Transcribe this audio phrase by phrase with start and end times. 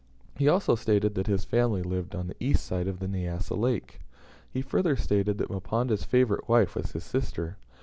[0.35, 3.99] He also stated that his family lived on the east side of the Nyassa Lake.
[4.49, 7.57] He further stated that Mponda's favourite wife was his sister.